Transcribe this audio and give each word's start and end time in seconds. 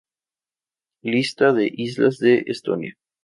Lista 1.03 1.53
de 1.53 1.69
islas 1.75 2.17
de 2.17 2.43
Estonia 2.47 2.95